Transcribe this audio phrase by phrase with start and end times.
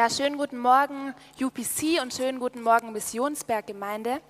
[0.00, 4.22] Ja, schönen guten Morgen UPC und schönen guten Morgen Missionsberg Gemeinde.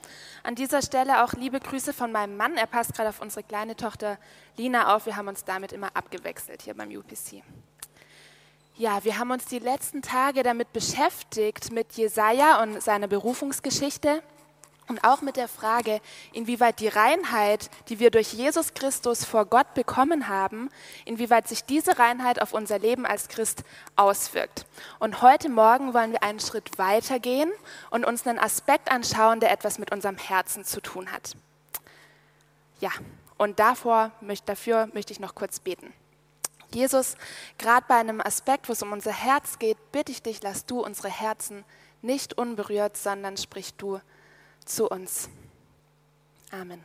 [0.43, 2.57] An dieser Stelle auch liebe Grüße von meinem Mann.
[2.57, 4.19] Er passt gerade auf unsere kleine Tochter
[4.57, 5.07] Lina auf.
[5.07, 7.45] Wir haben uns damit immer abgewechselt hier beim UPC.
[8.79, 14.25] Ja, wir haben uns die letzten Tage damit beschäftigt mit Jesaja und seiner Berufungsgeschichte.
[14.91, 16.01] Und auch mit der Frage,
[16.33, 20.69] inwieweit die Reinheit, die wir durch Jesus Christus vor Gott bekommen haben,
[21.05, 23.63] inwieweit sich diese Reinheit auf unser Leben als Christ
[23.95, 24.67] auswirkt.
[24.99, 27.53] Und heute Morgen wollen wir einen Schritt weiter gehen
[27.91, 31.37] und uns einen Aspekt anschauen, der etwas mit unserem Herzen zu tun hat.
[32.81, 32.91] Ja,
[33.39, 34.11] und davor,
[34.45, 35.93] dafür möchte ich noch kurz beten.
[36.75, 37.15] Jesus,
[37.59, 40.85] gerade bei einem Aspekt, wo es um unser Herz geht, bitte ich dich, lass du
[40.85, 41.65] unsere Herzen
[42.03, 44.01] nicht unberührt, sondern sprich du
[44.71, 45.29] zu uns.
[46.51, 46.83] Amen.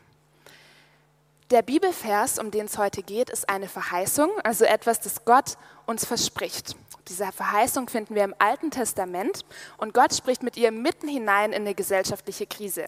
[1.52, 6.04] Der Bibelvers, um den es heute geht, ist eine Verheißung, also etwas, das Gott uns
[6.04, 6.76] verspricht.
[7.08, 9.46] Diese Verheißung finden wir im Alten Testament
[9.78, 12.88] und Gott spricht mit ihr mitten hinein in eine gesellschaftliche Krise.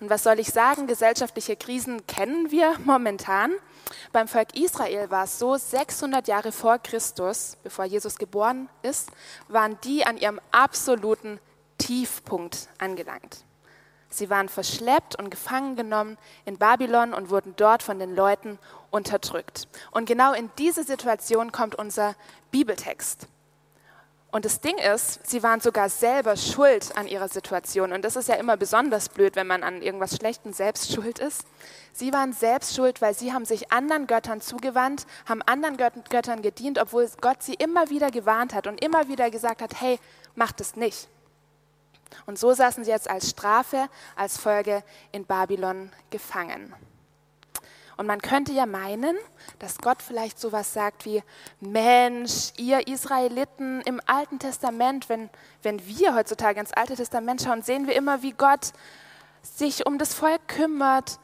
[0.00, 3.52] Und was soll ich sagen, gesellschaftliche Krisen kennen wir momentan.
[4.12, 9.10] Beim Volk Israel war es so, 600 Jahre vor Christus, bevor Jesus geboren ist,
[9.48, 11.40] waren die an ihrem absoluten
[11.76, 13.44] Tiefpunkt angelangt.
[14.10, 18.58] Sie waren verschleppt und gefangen genommen in Babylon und wurden dort von den Leuten
[18.90, 19.68] unterdrückt.
[19.90, 22.14] Und genau in diese Situation kommt unser
[22.50, 23.28] Bibeltext.
[24.30, 27.92] Und das Ding ist, sie waren sogar selber schuld an ihrer Situation.
[27.92, 31.46] Und das ist ja immer besonders blöd, wenn man an irgendwas Schlechtem selbst schuld ist.
[31.94, 36.78] Sie waren selbst schuld, weil sie haben sich anderen Göttern zugewandt, haben anderen Göttern gedient,
[36.78, 39.98] obwohl Gott sie immer wieder gewarnt hat und immer wieder gesagt hat, hey,
[40.34, 41.08] macht es nicht.
[42.26, 44.82] Und so saßen sie jetzt als Strafe, als Folge
[45.12, 46.74] in Babylon gefangen.
[47.98, 49.16] Und man könnte ja meinen,
[49.58, 51.22] dass Gott vielleicht sowas sagt wie,
[51.58, 55.28] Mensch, ihr Israeliten im Alten Testament, wenn,
[55.62, 58.72] wenn wir heutzutage ins Alte Testament schauen, sehen wir immer, wie Gott
[59.42, 61.18] sich um das Volk kümmert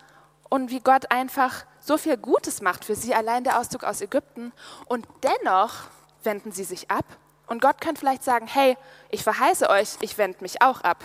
[0.51, 4.53] und wie Gott einfach so viel Gutes macht für sie, allein der Auszug aus Ägypten.
[4.87, 5.75] Und dennoch
[6.25, 7.05] wenden sie sich ab
[7.47, 8.77] und Gott könnte vielleicht sagen, hey,
[9.10, 11.05] ich verheiße euch, ich wende mich auch ab.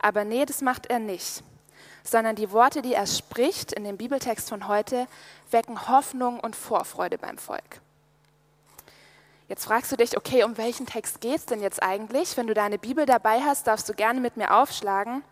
[0.00, 1.42] Aber nee, das macht er nicht.
[2.02, 5.06] Sondern die Worte, die er spricht in dem Bibeltext von heute,
[5.50, 7.80] wecken Hoffnung und Vorfreude beim Volk.
[9.48, 12.36] Jetzt fragst du dich, okay, um welchen Text geht es denn jetzt eigentlich?
[12.36, 15.22] Wenn du deine Bibel dabei hast, darfst du gerne mit mir aufschlagen.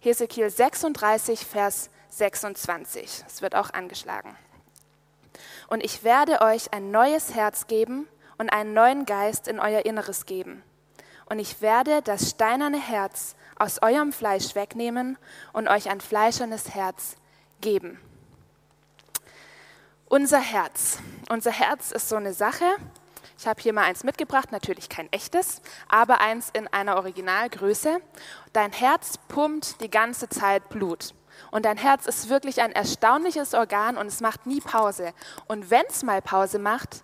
[0.00, 3.24] Hesekiel 36, Vers 26.
[3.26, 4.36] Es wird auch angeschlagen.
[5.68, 8.06] Und ich werde euch ein neues Herz geben
[8.38, 10.62] und einen neuen Geist in euer Inneres geben.
[11.26, 15.16] Und ich werde das steinerne Herz aus eurem Fleisch wegnehmen
[15.52, 17.16] und euch ein fleischernes Herz
[17.60, 17.98] geben.
[20.06, 20.98] Unser Herz.
[21.30, 22.66] Unser Herz ist so eine Sache.
[23.38, 28.00] Ich habe hier mal eins mitgebracht, natürlich kein echtes, aber eins in einer Originalgröße.
[28.52, 31.14] Dein Herz pumpt die ganze Zeit Blut.
[31.50, 35.12] Und dein Herz ist wirklich ein erstaunliches Organ und es macht nie Pause.
[35.48, 37.02] Und wenn es mal Pause macht,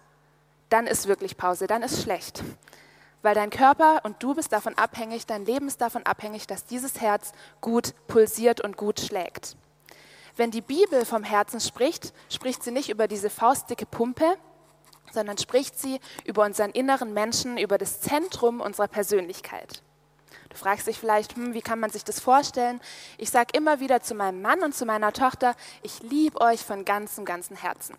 [0.70, 2.42] dann ist wirklich Pause, dann ist schlecht.
[3.22, 7.00] Weil dein Körper und du bist davon abhängig, dein Leben ist davon abhängig, dass dieses
[7.00, 9.56] Herz gut pulsiert und gut schlägt.
[10.36, 14.38] Wenn die Bibel vom Herzen spricht, spricht sie nicht über diese faustdicke Pumpe,
[15.12, 19.82] sondern spricht sie über unseren inneren Menschen, über das Zentrum unserer Persönlichkeit.
[20.50, 22.80] Du fragst dich vielleicht, hm, wie kann man sich das vorstellen?
[23.18, 26.84] Ich sage immer wieder zu meinem Mann und zu meiner Tochter, ich liebe euch von
[26.84, 27.96] ganzem, ganzem Herzen.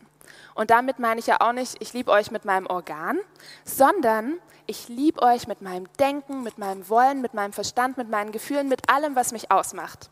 [0.53, 3.17] Und damit meine ich ja auch nicht, ich liebe euch mit meinem Organ,
[3.63, 8.31] sondern ich liebe euch mit meinem Denken, mit meinem Wollen, mit meinem Verstand, mit meinen
[8.31, 10.09] Gefühlen, mit allem, was mich ausmacht.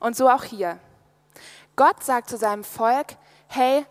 [0.00, 0.78] Und so auch hier.
[1.76, 3.16] Gott sagt zu seinem Volk,
[3.48, 3.84] hey,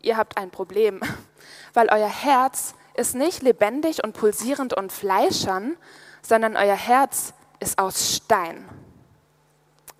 [0.00, 1.00] ihr habt ein Problem,
[1.74, 5.76] weil euer Herz ist nicht lebendig und pulsierend und fleischern,
[6.22, 8.68] sondern euer Herz ist aus Stein.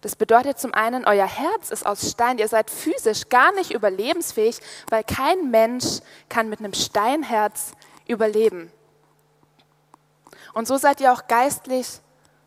[0.00, 2.38] Das bedeutet zum einen, euer Herz ist aus Stein.
[2.38, 4.60] Ihr seid physisch gar nicht überlebensfähig,
[4.90, 7.72] weil kein Mensch kann mit einem Steinherz
[8.06, 8.70] überleben.
[10.54, 12.00] Und so seid ihr auch geistlich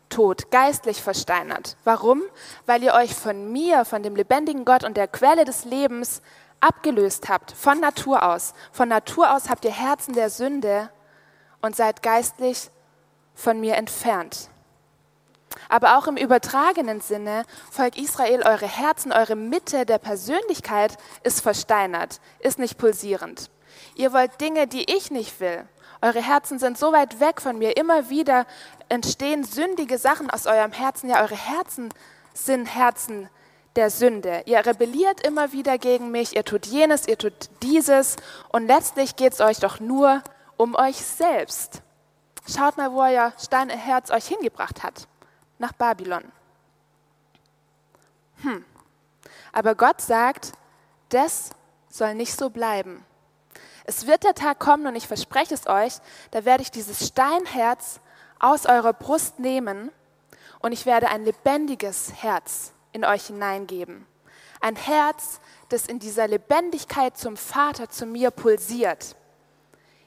[0.08, 1.76] tot, geistlich versteinert.
[1.84, 2.22] Warum?
[2.66, 6.22] Weil ihr euch von mir, von dem lebendigen Gott und der Quelle des Lebens
[6.60, 8.54] abgelöst habt, von Natur aus.
[8.70, 10.90] Von Natur aus habt ihr Herzen der Sünde
[11.60, 12.70] und seid geistlich
[13.42, 14.48] von mir entfernt.
[15.68, 22.20] Aber auch im übertragenen Sinne, Volk Israel, eure Herzen, eure Mitte der Persönlichkeit ist versteinert,
[22.40, 23.50] ist nicht pulsierend.
[23.94, 25.64] Ihr wollt Dinge, die ich nicht will.
[26.00, 27.76] Eure Herzen sind so weit weg von mir.
[27.76, 28.46] Immer wieder
[28.88, 31.08] entstehen sündige Sachen aus eurem Herzen.
[31.10, 31.90] Ja, eure Herzen
[32.34, 33.28] sind Herzen
[33.76, 34.42] der Sünde.
[34.46, 36.36] Ihr rebelliert immer wieder gegen mich.
[36.36, 38.16] Ihr tut jenes, ihr tut dieses.
[38.48, 40.22] Und letztlich geht es euch doch nur
[40.56, 41.82] um euch selbst.
[42.48, 45.06] Schaut mal, wo euer Steinherz euch hingebracht hat
[45.58, 46.24] nach Babylon.
[48.42, 48.64] Hm.
[49.52, 50.52] Aber Gott sagt,
[51.08, 51.50] das
[51.88, 53.04] soll nicht so bleiben.
[53.84, 55.94] Es wird der Tag kommen und ich verspreche es euch,
[56.30, 58.00] da werde ich dieses Steinherz
[58.38, 59.90] aus eurer Brust nehmen
[60.60, 64.06] und ich werde ein lebendiges Herz in euch hineingeben.
[64.60, 69.16] Ein Herz, das in dieser Lebendigkeit zum Vater, zu mir pulsiert.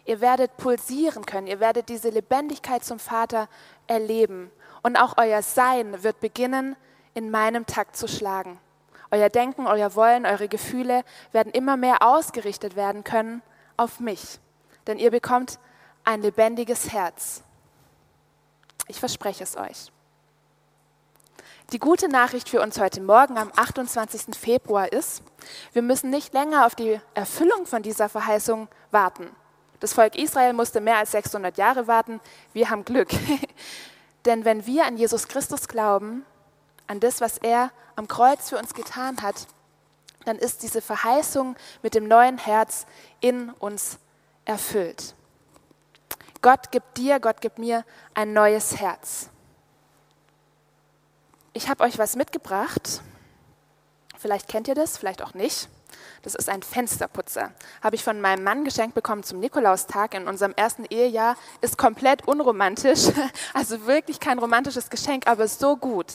[0.05, 3.49] Ihr werdet pulsieren können, ihr werdet diese Lebendigkeit zum Vater
[3.87, 4.51] erleben
[4.83, 6.75] und auch euer Sein wird beginnen,
[7.15, 8.59] in meinem Takt zu schlagen.
[9.09, 13.41] Euer Denken, euer Wollen, eure Gefühle werden immer mehr ausgerichtet werden können
[13.77, 14.39] auf mich.
[14.87, 15.57] Denn ihr bekommt
[16.03, 17.41] ein lebendiges Herz.
[18.87, 19.91] Ich verspreche es euch.
[21.71, 24.35] Die gute Nachricht für uns heute Morgen am 28.
[24.37, 25.23] Februar ist,
[25.73, 29.35] wir müssen nicht länger auf die Erfüllung von dieser Verheißung warten.
[29.79, 32.19] Das Volk Israel musste mehr als 600 Jahre warten.
[32.53, 33.09] Wir haben Glück.
[34.25, 36.25] Denn wenn wir an Jesus Christus glauben,
[36.87, 39.47] an das, was er am Kreuz für uns getan hat,
[40.25, 42.85] dann ist diese Verheißung mit dem neuen Herz
[43.19, 43.99] in uns
[44.43, 45.15] erfüllt.
[46.41, 49.29] Gott gibt dir, Gott gibt mir ein neues Herz.
[51.53, 53.01] Ich habe euch was mitgebracht.
[54.17, 55.69] Vielleicht kennt ihr das, vielleicht auch nicht.
[56.21, 57.51] Das ist ein Fensterputzer.
[57.83, 61.35] Habe ich von meinem Mann geschenkt bekommen zum Nikolaustag in unserem ersten Ehejahr.
[61.61, 63.05] Ist komplett unromantisch.
[63.53, 66.07] Also wirklich kein romantisches Geschenk, aber so gut.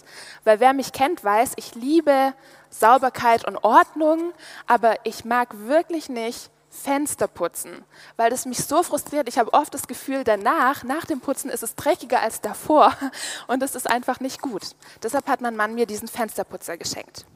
[0.44, 2.35] Weil wer mich kennt, weiß, ich liebe
[2.71, 4.32] Sauberkeit und Ordnung,
[4.67, 7.85] aber ich mag wirklich nicht Fenster putzen,
[8.17, 9.29] weil das mich so frustriert.
[9.29, 12.93] Ich habe oft das Gefühl, danach, nach dem Putzen, ist es dreckiger als davor
[13.49, 14.62] und das ist einfach nicht gut.
[15.03, 17.26] Deshalb hat mein Mann mir diesen Fensterputzer geschenkt.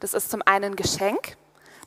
[0.00, 1.36] Das ist zum einen Geschenk,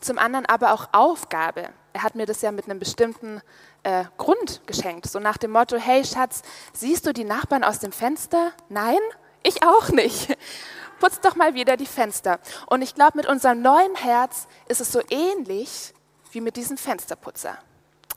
[0.01, 1.69] zum anderen aber auch Aufgabe.
[1.93, 3.41] Er hat mir das ja mit einem bestimmten
[3.83, 6.41] äh, Grund geschenkt, so nach dem Motto, hey Schatz,
[6.73, 8.51] siehst du die Nachbarn aus dem Fenster?
[8.69, 8.99] Nein,
[9.43, 10.37] ich auch nicht.
[10.99, 12.39] Putz doch mal wieder die Fenster.
[12.67, 15.93] Und ich glaube, mit unserem neuen Herz ist es so ähnlich
[16.31, 17.57] wie mit diesem Fensterputzer.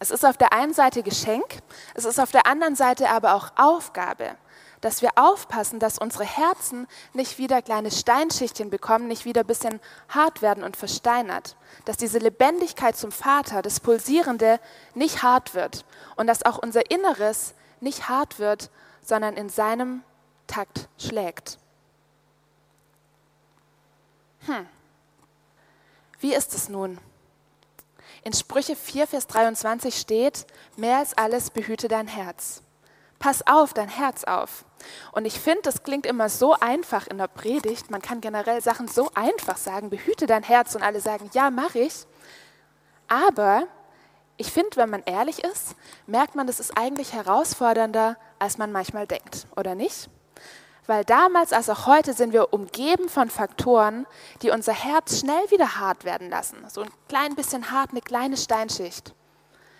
[0.00, 1.60] Es ist auf der einen Seite Geschenk,
[1.94, 4.36] es ist auf der anderen Seite aber auch Aufgabe
[4.84, 9.80] dass wir aufpassen, dass unsere Herzen nicht wieder kleine Steinschichtchen bekommen, nicht wieder ein bisschen
[10.10, 11.56] hart werden und versteinert.
[11.86, 14.60] Dass diese Lebendigkeit zum Vater, das Pulsierende,
[14.94, 15.86] nicht hart wird.
[16.16, 18.70] Und dass auch unser Inneres nicht hart wird,
[19.00, 20.02] sondern in seinem
[20.46, 21.58] Takt schlägt.
[24.40, 24.66] Hm.
[26.20, 26.98] Wie ist es nun?
[28.22, 30.46] In Sprüche 4, Vers 23 steht,
[30.76, 32.60] mehr als alles behüte dein Herz.
[33.24, 34.66] Pass auf, dein Herz auf.
[35.12, 37.90] Und ich finde, das klingt immer so einfach in der Predigt.
[37.90, 41.78] Man kann generell Sachen so einfach sagen, behüte dein Herz und alle sagen, ja, mache
[41.78, 42.04] ich.
[43.08, 43.66] Aber
[44.36, 45.74] ich finde, wenn man ehrlich ist,
[46.06, 50.10] merkt man, das ist eigentlich herausfordernder, als man manchmal denkt, oder nicht?
[50.86, 54.06] Weil damals als auch heute sind wir umgeben von Faktoren,
[54.42, 56.58] die unser Herz schnell wieder hart werden lassen.
[56.68, 59.14] So ein klein bisschen hart, eine kleine Steinschicht.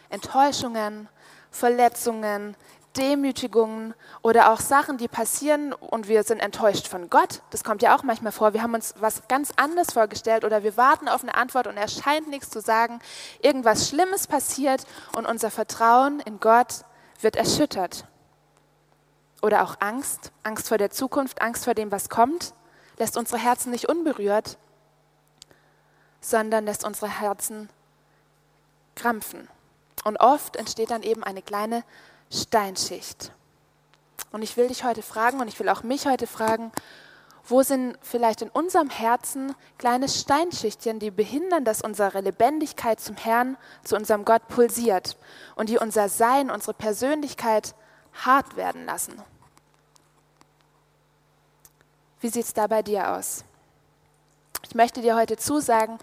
[0.08, 1.10] Enttäuschungen,
[1.54, 2.56] Verletzungen,
[2.96, 7.42] Demütigungen oder auch Sachen, die passieren und wir sind enttäuscht von Gott.
[7.50, 8.52] Das kommt ja auch manchmal vor.
[8.52, 11.88] Wir haben uns was ganz anderes vorgestellt oder wir warten auf eine Antwort und er
[11.88, 13.00] scheint nichts zu sagen.
[13.42, 14.86] Irgendwas Schlimmes passiert
[15.16, 16.84] und unser Vertrauen in Gott
[17.20, 18.06] wird erschüttert.
[19.42, 22.54] Oder auch Angst, Angst vor der Zukunft, Angst vor dem, was kommt,
[22.98, 24.56] lässt unsere Herzen nicht unberührt,
[26.20, 27.68] sondern lässt unsere Herzen
[28.94, 29.48] krampfen.
[30.04, 31.82] Und oft entsteht dann eben eine kleine
[32.34, 33.32] Steinschicht.
[34.32, 36.72] Und ich will dich heute fragen und ich will auch mich heute fragen,
[37.46, 43.56] wo sind vielleicht in unserem Herzen kleine Steinschichtchen, die behindern, dass unsere Lebendigkeit zum Herrn,
[43.84, 45.16] zu unserem Gott pulsiert
[45.54, 47.74] und die unser Sein, unsere Persönlichkeit
[48.24, 49.22] hart werden lassen?
[52.20, 53.44] Wie sieht es da bei dir aus?
[54.62, 55.98] Ich möchte dir heute zusagen,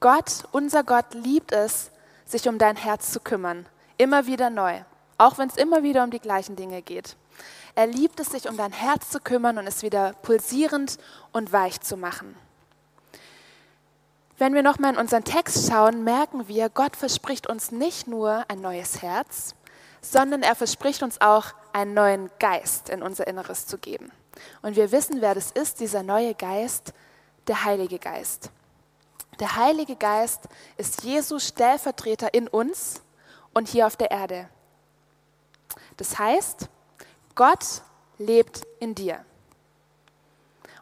[0.00, 1.90] Gott, unser Gott liebt es,
[2.24, 3.66] sich um dein Herz zu kümmern,
[3.98, 4.82] immer wieder neu
[5.18, 7.16] auch wenn es immer wieder um die gleichen Dinge geht.
[7.74, 10.98] Er liebt es, sich um dein Herz zu kümmern und es wieder pulsierend
[11.32, 12.36] und weich zu machen.
[14.38, 18.60] Wenn wir nochmal in unseren Text schauen, merken wir, Gott verspricht uns nicht nur ein
[18.60, 19.54] neues Herz,
[20.02, 24.10] sondern er verspricht uns auch, einen neuen Geist in unser Inneres zu geben.
[24.62, 26.92] Und wir wissen, wer das ist, dieser neue Geist,
[27.46, 28.50] der Heilige Geist.
[29.40, 30.44] Der Heilige Geist
[30.78, 33.02] ist Jesus Stellvertreter in uns
[33.52, 34.48] und hier auf der Erde.
[35.96, 36.68] Das heißt,
[37.34, 37.82] Gott
[38.18, 39.24] lebt in dir.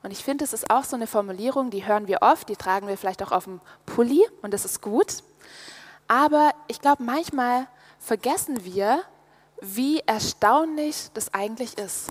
[0.03, 2.87] Und ich finde, es ist auch so eine Formulierung, die hören wir oft, die tragen
[2.89, 5.23] wir vielleicht auch auf dem Pulli und das ist gut.
[6.09, 7.67] Aber ich glaube, manchmal
[7.99, 9.03] vergessen wir,
[9.61, 12.09] wie erstaunlich das eigentlich ist.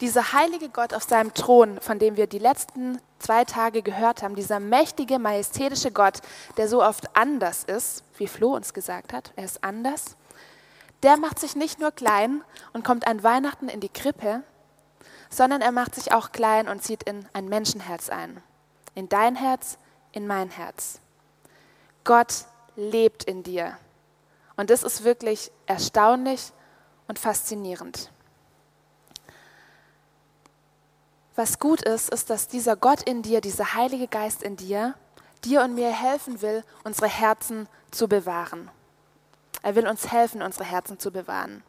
[0.00, 4.34] Dieser heilige Gott auf seinem Thron, von dem wir die letzten zwei Tage gehört haben,
[4.34, 6.20] dieser mächtige, majestätische Gott,
[6.56, 10.16] der so oft anders ist, wie Flo uns gesagt hat, er ist anders,
[11.02, 12.42] der macht sich nicht nur klein
[12.72, 14.42] und kommt an Weihnachten in die Krippe,
[15.30, 18.42] sondern er macht sich auch klein und zieht in ein Menschenherz ein.
[18.94, 19.78] In dein Herz,
[20.12, 21.00] in mein Herz.
[22.04, 22.44] Gott
[22.76, 23.76] lebt in dir.
[24.56, 26.52] Und das ist wirklich erstaunlich
[27.08, 28.10] und faszinierend.
[31.36, 34.94] Was gut ist, ist, dass dieser Gott in dir, dieser Heilige Geist in dir,
[35.44, 38.70] dir und mir helfen will, unsere Herzen zu bewahren.
[39.62, 41.62] Er will uns helfen, unsere Herzen zu bewahren.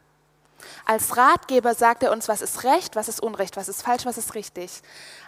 [0.84, 4.18] Als Ratgeber sagt er uns, was ist recht, was ist unrecht, was ist falsch, was
[4.18, 4.82] ist richtig.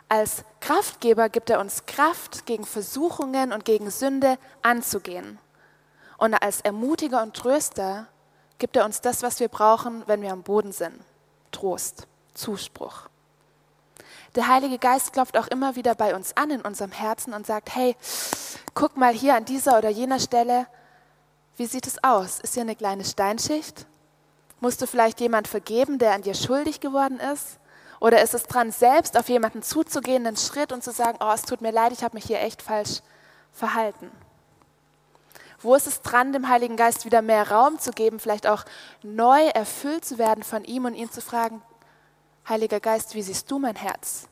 [0.09, 5.39] Als Kraftgeber gibt er uns Kraft, gegen Versuchungen und gegen Sünde anzugehen.
[6.19, 8.07] Und als Ermutiger und Tröster
[8.59, 10.95] gibt er uns das, was wir brauchen, wenn wir am Boden sind.
[11.51, 13.09] Trost, Zuspruch.
[14.35, 17.75] Der Heilige Geist klopft auch immer wieder bei uns an in unserem Herzen und sagt,
[17.75, 17.97] hey,
[18.75, 20.67] guck mal hier an dieser oder jener Stelle,
[21.57, 22.41] wie sieht es aus?
[22.41, 23.87] Ist hier eine kleine Steinschicht?
[24.61, 27.59] Musst du vielleicht jemand vergeben, der an dir schuldig geworden ist?
[28.01, 31.43] Oder ist es dran, selbst auf jemanden zuzugehen, einen Schritt und zu sagen, oh, es
[31.43, 33.01] tut mir leid, ich habe mich hier echt falsch
[33.53, 34.11] verhalten?
[35.61, 38.65] Wo ist es dran, dem Heiligen Geist wieder mehr Raum zu geben, vielleicht auch
[39.03, 41.63] neu erfüllt zu werden von ihm und ihn zu fragen,
[42.47, 44.29] Heiliger Geist, wie siehst du mein Herz?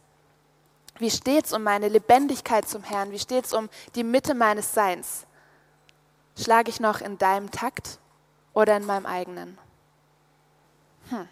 [0.98, 3.10] Wie steht es um meine Lebendigkeit zum Herrn?
[3.10, 5.26] Wie steht es um die Mitte meines Seins?
[6.38, 7.98] Schlage ich noch in deinem Takt
[8.54, 9.58] oder in meinem eigenen?
[11.10, 11.28] Hm.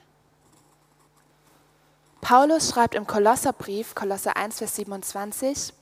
[2.21, 5.73] Paulus schreibt im Kolosserbrief, Kolosser 1, Vers 27,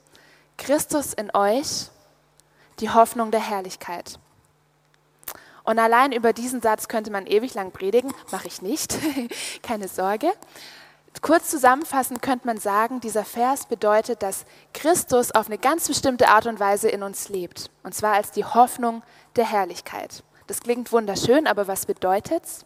[0.56, 1.88] Christus in euch,
[2.80, 4.18] die Hoffnung der Herrlichkeit.
[5.64, 8.96] Und allein über diesen Satz könnte man ewig lang predigen, mache ich nicht,
[9.62, 10.32] keine Sorge.
[11.20, 16.46] Kurz zusammenfassend könnte man sagen, dieser Vers bedeutet, dass Christus auf eine ganz bestimmte Art
[16.46, 17.70] und Weise in uns lebt.
[17.82, 19.02] Und zwar als die Hoffnung
[19.36, 20.22] der Herrlichkeit.
[20.46, 22.64] Das klingt wunderschön, aber was bedeutet es?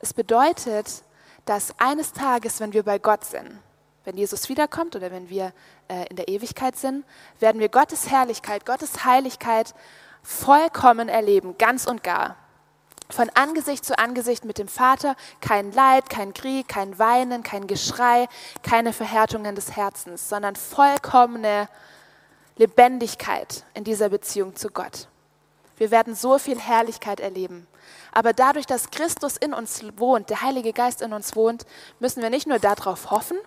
[0.00, 1.04] Es bedeutet,
[1.44, 3.58] dass eines Tages, wenn wir bei Gott sind,
[4.04, 5.52] wenn Jesus wiederkommt oder wenn wir
[5.88, 7.04] äh, in der Ewigkeit sind,
[7.38, 9.74] werden wir Gottes Herrlichkeit, Gottes Heiligkeit
[10.22, 12.36] vollkommen erleben, ganz und gar.
[13.10, 18.28] Von Angesicht zu Angesicht mit dem Vater, kein Leid, kein Krieg, kein Weinen, kein Geschrei,
[18.62, 21.68] keine Verhärtungen des Herzens, sondern vollkommene
[22.56, 25.08] Lebendigkeit in dieser Beziehung zu Gott.
[25.76, 27.66] Wir werden so viel Herrlichkeit erleben.
[28.12, 31.66] Aber dadurch, dass Christus in uns wohnt, der Heilige Geist in uns wohnt,
[31.98, 33.38] müssen wir nicht nur darauf hoffen,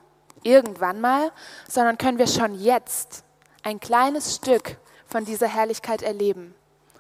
[0.44, 1.32] irgendwann mal,
[1.68, 3.24] sondern können wir schon jetzt
[3.64, 6.56] ein kleines Stück von dieser Herrlichkeit erleben.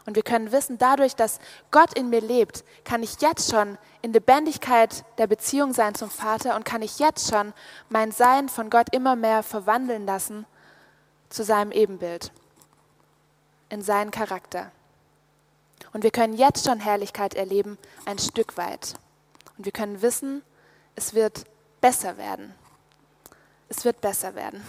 [0.05, 1.39] Und wir können wissen, dadurch, dass
[1.71, 6.55] Gott in mir lebt, kann ich jetzt schon in Lebendigkeit der Beziehung sein zum Vater
[6.55, 7.53] und kann ich jetzt schon
[7.89, 10.45] mein Sein von Gott immer mehr verwandeln lassen
[11.29, 12.31] zu seinem Ebenbild,
[13.69, 14.71] in seinen Charakter.
[15.91, 18.93] Und wir können jetzt schon Herrlichkeit erleben, ein Stück weit.
[19.57, 20.43] Und wir können wissen,
[20.95, 21.45] es wird
[21.81, 22.53] besser werden.
[23.69, 24.63] Es wird besser werden.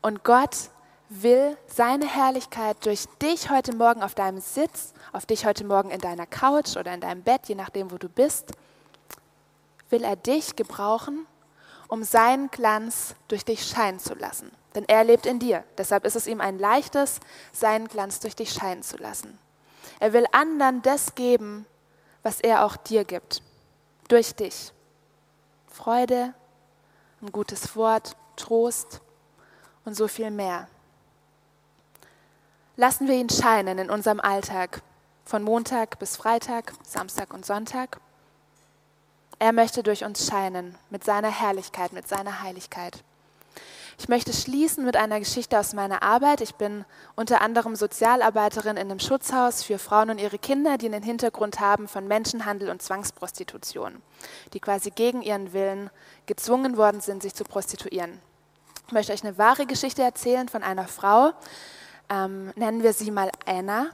[0.00, 0.70] Und Gott
[1.08, 6.00] will seine Herrlichkeit durch dich heute Morgen auf deinem Sitz, auf dich heute Morgen in
[6.00, 8.52] deiner Couch oder in deinem Bett, je nachdem, wo du bist,
[9.90, 11.26] will er dich gebrauchen,
[11.88, 14.50] um seinen Glanz durch dich scheinen zu lassen.
[14.74, 15.64] Denn er lebt in dir.
[15.78, 17.20] Deshalb ist es ihm ein leichtes,
[17.52, 19.38] seinen Glanz durch dich scheinen zu lassen.
[19.98, 21.66] Er will anderen das geben,
[22.22, 23.42] was er auch dir gibt.
[24.08, 24.72] Durch dich.
[25.66, 26.34] Freude,
[27.22, 29.00] ein gutes Wort, Trost
[29.84, 30.68] und so viel mehr.
[32.80, 34.82] Lassen wir ihn scheinen in unserem Alltag,
[35.24, 37.98] von Montag bis Freitag, Samstag und Sonntag.
[39.40, 43.02] Er möchte durch uns scheinen mit seiner Herrlichkeit, mit seiner Heiligkeit.
[43.98, 46.40] Ich möchte schließen mit einer Geschichte aus meiner Arbeit.
[46.40, 46.84] Ich bin
[47.16, 51.88] unter anderem Sozialarbeiterin in einem Schutzhaus für Frauen und ihre Kinder, die einen Hintergrund haben
[51.88, 54.00] von Menschenhandel und Zwangsprostitution,
[54.52, 55.90] die quasi gegen ihren Willen
[56.26, 58.20] gezwungen worden sind, sich zu prostituieren.
[58.86, 61.32] Ich möchte euch eine wahre Geschichte erzählen von einer Frau,
[62.10, 63.90] ähm, nennen wir sie mal Anna.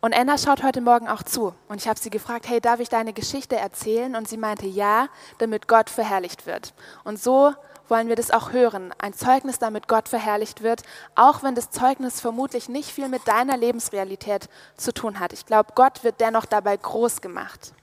[0.00, 1.54] Und Anna schaut heute Morgen auch zu.
[1.68, 4.16] Und ich habe sie gefragt, hey, darf ich deine Geschichte erzählen?
[4.16, 6.72] Und sie meinte, ja, damit Gott verherrlicht wird.
[7.04, 7.52] Und so
[7.88, 8.94] wollen wir das auch hören.
[8.98, 10.82] Ein Zeugnis, damit Gott verherrlicht wird,
[11.16, 15.34] auch wenn das Zeugnis vermutlich nicht viel mit deiner Lebensrealität zu tun hat.
[15.34, 17.74] Ich glaube, Gott wird dennoch dabei groß gemacht.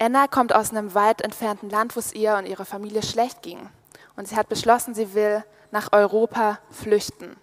[0.00, 3.68] Anna kommt aus einem weit entfernten Land, wo es ihr und ihrer Familie schlecht ging.
[4.16, 7.36] Und sie hat beschlossen, sie will nach Europa flüchten.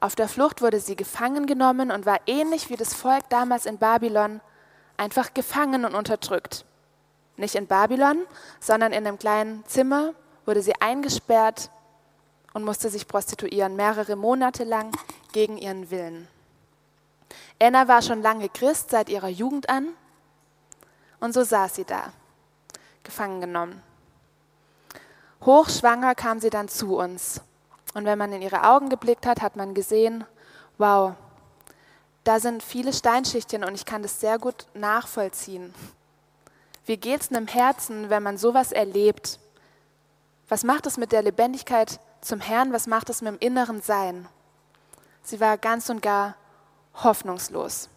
[0.00, 3.78] Auf der Flucht wurde sie gefangen genommen und war ähnlich wie das Volk damals in
[3.78, 4.40] Babylon
[4.96, 6.64] einfach gefangen und unterdrückt.
[7.36, 8.26] Nicht in Babylon,
[8.58, 10.12] sondern in einem kleinen Zimmer
[10.44, 11.70] wurde sie eingesperrt
[12.52, 14.90] und musste sich prostituieren, mehrere Monate lang
[15.30, 16.26] gegen ihren Willen.
[17.60, 19.88] Anna war schon lange Christ seit ihrer Jugend an
[21.20, 22.12] und so saß sie da,
[23.04, 23.80] gefangen genommen.
[25.44, 27.40] Hochschwanger kam sie dann zu uns
[27.94, 30.24] und wenn man in ihre Augen geblickt hat, hat man gesehen,
[30.78, 31.14] wow,
[32.24, 35.74] da sind viele Steinschichtchen und ich kann das sehr gut nachvollziehen.
[36.86, 39.38] Wie geht es einem Herzen, wenn man sowas erlebt?
[40.48, 42.72] Was macht es mit der Lebendigkeit zum Herrn?
[42.72, 44.28] Was macht es mit dem inneren Sein?
[45.22, 46.34] Sie war ganz und gar
[46.94, 47.88] hoffnungslos.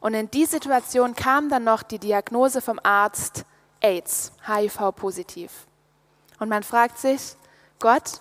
[0.00, 3.44] Und in die Situation kam dann noch die Diagnose vom Arzt
[3.80, 5.50] AIDS, HIV-positiv.
[6.38, 7.34] Und man fragt sich,
[7.80, 8.20] Gott,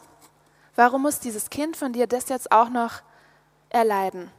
[0.78, 3.02] Warum muss dieses Kind von dir das jetzt auch noch
[3.70, 4.32] erleiden?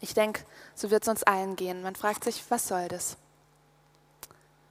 [0.00, 0.40] Ich denke,
[0.74, 1.82] so wird es uns allen gehen.
[1.82, 3.18] Man fragt sich, was soll das?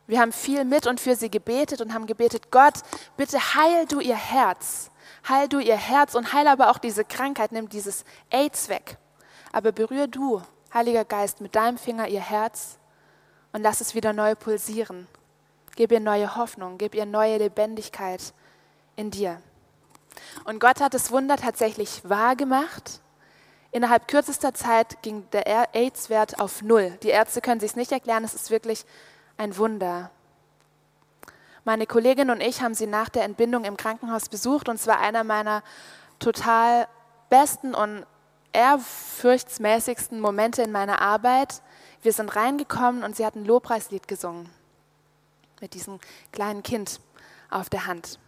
[0.08, 2.74] Wir haben viel mit und für sie gebetet und haben gebetet, Gott,
[3.18, 4.90] bitte heil du ihr Herz.
[5.30, 8.98] Heil du ihr Herz und heil aber auch diese Krankheit, nimm dieses AIDS weg.
[9.52, 10.42] Aber berühr du,
[10.74, 12.80] Heiliger Geist, mit deinem Finger ihr Herz
[13.54, 15.08] und lass es wieder neu pulsieren.
[15.76, 18.34] Gib ihr neue Hoffnung, gib ihr neue Lebendigkeit
[18.96, 19.40] in dir.
[20.46, 23.02] Und Gott hat das Wunder tatsächlich wahr gemacht.
[23.72, 26.98] Innerhalb kürzester Zeit ging der AIDS-Wert auf Null.
[27.04, 28.86] Die Ärzte können sich nicht erklären, es ist wirklich
[29.38, 30.12] ein Wunder.
[31.64, 35.00] Meine Kollegin und ich haben sie nach der Entbindung im Krankenhaus besucht und es war
[35.00, 35.64] einer meiner
[36.20, 36.88] total
[37.30, 38.06] besten und
[38.52, 41.62] ehrfurchtsmäßigsten Momente in meiner Arbeit.
[42.02, 44.50] Wir sind reingekommen und sie hat ein Lobpreislied gesungen
[45.62, 46.00] mit diesem
[46.32, 47.00] kleinen Kind
[47.50, 48.20] auf der Hand.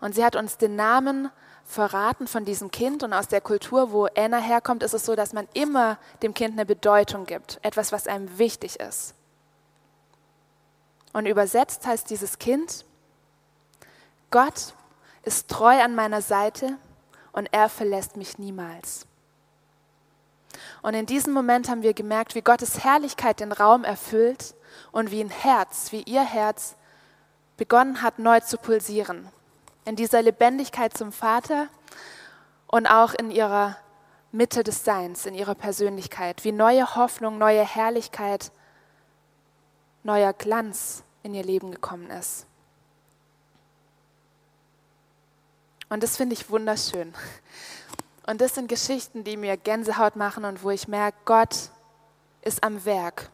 [0.00, 1.30] Und sie hat uns den Namen
[1.64, 3.02] verraten von diesem Kind.
[3.02, 6.52] Und aus der Kultur, wo Anna herkommt, ist es so, dass man immer dem Kind
[6.52, 7.58] eine Bedeutung gibt.
[7.62, 9.14] Etwas, was einem wichtig ist.
[11.12, 12.84] Und übersetzt heißt dieses Kind,
[14.30, 14.74] Gott
[15.24, 16.76] ist treu an meiner Seite
[17.32, 19.06] und er verlässt mich niemals.
[20.82, 24.54] Und in diesem Moment haben wir gemerkt, wie Gottes Herrlichkeit den Raum erfüllt
[24.92, 26.76] und wie ein Herz, wie ihr Herz
[27.56, 29.28] begonnen hat neu zu pulsieren
[29.84, 31.68] in dieser Lebendigkeit zum Vater
[32.66, 33.76] und auch in ihrer
[34.32, 38.52] Mitte des Seins, in ihrer Persönlichkeit, wie neue Hoffnung, neue Herrlichkeit,
[40.02, 42.46] neuer Glanz in ihr Leben gekommen ist.
[45.88, 47.14] Und das finde ich wunderschön.
[48.26, 51.70] Und das sind Geschichten, die mir Gänsehaut machen und wo ich merke, Gott
[52.42, 53.30] ist am Werk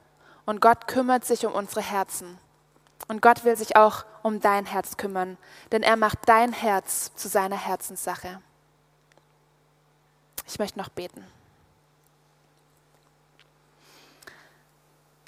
[0.47, 2.39] und Gott kümmert sich um unsere Herzen.
[3.09, 5.37] Und Gott will sich auch um dein Herz kümmern,
[5.73, 8.41] denn er macht dein Herz zu seiner Herzenssache.
[10.47, 11.25] Ich möchte noch beten.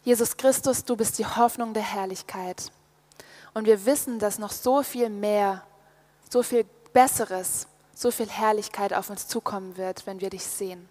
[0.02, 2.70] Jesus Christus, du bist die Hoffnung der Herrlichkeit.
[3.54, 5.64] Und wir wissen, dass noch so viel mehr,
[6.30, 10.88] so viel Besseres, so viel Herrlichkeit auf uns zukommen wird, wenn wir dich sehen.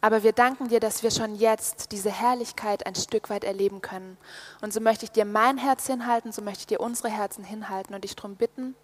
[0.00, 4.18] Aber wir danken dir, dass wir schon jetzt diese Herrlichkeit ein Stück weit erleben können.
[4.60, 7.94] Und so möchte ich dir mein Herz hinhalten, so möchte ich dir unsere Herzen hinhalten
[7.94, 8.74] und dich darum bitten,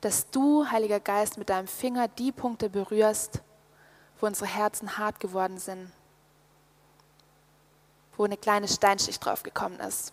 [0.00, 3.40] dass du, Heiliger Geist, mit deinem Finger die Punkte berührst,
[4.20, 5.90] wo unsere Herzen hart geworden sind,
[8.16, 10.12] wo eine kleine Steinschicht draufgekommen ist.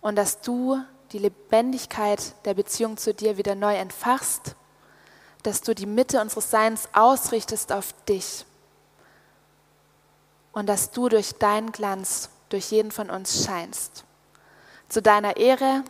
[0.00, 0.80] Und dass du
[1.12, 4.54] die Lebendigkeit der Beziehung zu dir wieder neu entfachst,
[5.42, 8.44] dass du die Mitte unseres Seins ausrichtest auf dich
[10.52, 14.04] und dass du durch deinen Glanz durch jeden von uns scheinst.
[14.88, 15.84] Zu deiner Ehre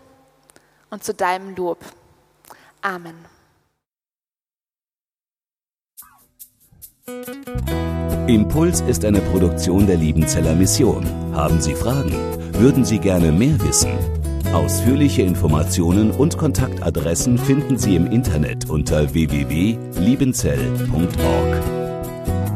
[0.91, 1.79] und zu deinem Lob.
[2.83, 3.25] Amen.
[8.27, 11.05] Impuls ist eine Produktion der Liebenzeller Mission.
[11.35, 12.15] Haben Sie Fragen?
[12.55, 13.91] Würden Sie gerne mehr wissen?
[14.53, 21.80] Ausführliche Informationen und Kontaktadressen finden Sie im Internet unter www.liebenzell.org.